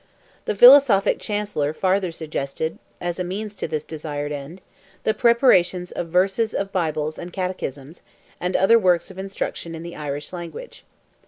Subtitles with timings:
[0.45, 4.59] The philosophic Chancellor farther suggested, as a means to this desired end,
[5.03, 8.01] the preparation of "versions of Bibles and Catechisms,
[8.39, 10.85] and other works of instruction in the Irish language."